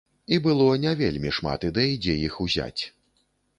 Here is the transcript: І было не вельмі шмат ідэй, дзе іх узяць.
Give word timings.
І 0.37 0.37
было 0.45 0.69
не 0.85 0.93
вельмі 1.01 1.35
шмат 1.37 1.67
ідэй, 1.69 1.93
дзе 2.07 2.17
іх 2.25 2.41
узяць. 2.47 2.83